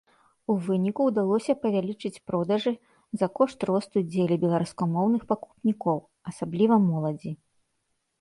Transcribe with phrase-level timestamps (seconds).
[0.51, 2.73] У выніку ўдалося павялічыць продажы
[3.23, 5.97] за кошт росту дзелі беларускамоўных пакупнікоў,
[6.33, 7.31] асабліва моладзі.